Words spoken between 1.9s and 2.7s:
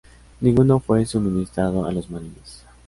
los Marines.